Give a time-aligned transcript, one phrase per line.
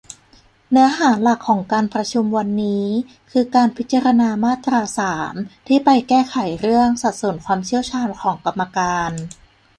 [0.69, 2.85] เนื้อหาหลักของการประชุมวันนี้
[3.31, 5.33] คือการพิจารณามาตรา สาม
[5.67, 9.11] ที่ไปแก้ไขเรื่อง สัดส่วนความเชี่ยวชาญของกรรมการ